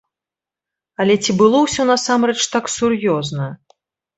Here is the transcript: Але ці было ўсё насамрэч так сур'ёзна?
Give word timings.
Але 1.03 1.17
ці 1.27 1.31
было 1.43 1.57
ўсё 1.65 1.81
насамрэч 1.91 2.39
так 2.57 2.65
сур'ёзна? 2.77 3.45